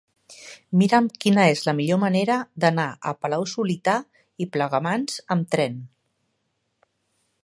[0.81, 3.97] Mira'm quina és la millor manera d'anar a Palau-solità
[4.45, 5.77] i Plegamans amb tren.